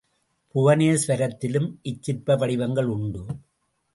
புவனேஸ்வரத்திலும் 0.55 1.67
இச்சிற்ப 1.81 2.35
வடிவங்கள் 2.35 2.85
உண்டு. 2.85 3.25